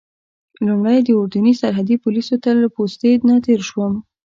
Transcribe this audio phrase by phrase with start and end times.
[0.65, 3.93] لومړی د اردني سرحدي پولیسو له پوستې نه تېر شوم.